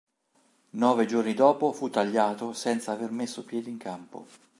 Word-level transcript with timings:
Nove 0.81 1.05
giorni 1.05 1.35
dopo 1.35 1.73
fu 1.73 1.91
tagliato 1.91 2.53
senza 2.53 2.91
aver 2.91 3.11
messo 3.11 3.43
piede 3.45 3.69
in 3.69 3.77
campo. 3.77 4.25